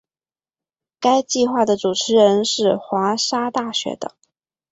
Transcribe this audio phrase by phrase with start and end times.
[0.99, 4.15] 该计画的主持人是华沙大学的。